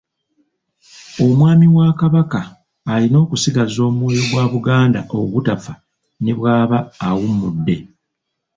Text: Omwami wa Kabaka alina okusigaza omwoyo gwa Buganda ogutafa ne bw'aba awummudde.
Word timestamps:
Omwami 1.25 1.67
wa 1.77 1.87
Kabaka 1.99 2.39
alina 2.93 3.17
okusigaza 3.23 3.79
omwoyo 3.89 4.23
gwa 4.29 4.45
Buganda 4.53 4.99
ogutafa 5.19 5.73
ne 6.21 6.31
bw'aba 6.37 6.79
awummudde. 7.07 7.75